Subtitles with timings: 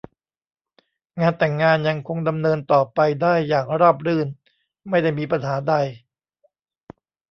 [1.19, 4.27] งานแต่งงานยังคงดำเนินต่อไปได้อย่างราบรื่น
[4.89, 5.73] ไม่ได้มีปัญหาใด